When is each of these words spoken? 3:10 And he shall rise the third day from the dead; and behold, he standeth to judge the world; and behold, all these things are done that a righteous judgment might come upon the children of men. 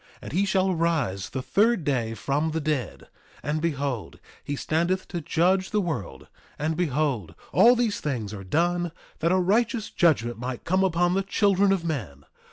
3:10 0.19 0.19
And 0.23 0.31
he 0.31 0.45
shall 0.47 0.73
rise 0.73 1.29
the 1.29 1.43
third 1.43 1.83
day 1.83 2.15
from 2.15 2.49
the 2.49 2.59
dead; 2.59 3.07
and 3.43 3.61
behold, 3.61 4.17
he 4.43 4.55
standeth 4.55 5.07
to 5.09 5.21
judge 5.21 5.69
the 5.69 5.79
world; 5.79 6.25
and 6.57 6.75
behold, 6.75 7.35
all 7.51 7.75
these 7.75 7.99
things 7.99 8.33
are 8.33 8.43
done 8.43 8.91
that 9.19 9.31
a 9.31 9.37
righteous 9.37 9.91
judgment 9.91 10.39
might 10.39 10.63
come 10.63 10.83
upon 10.83 11.13
the 11.13 11.21
children 11.21 11.71
of 11.71 11.85
men. 11.85 12.25